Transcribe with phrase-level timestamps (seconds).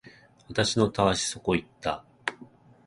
[0.47, 2.03] 私のたわしそこ行った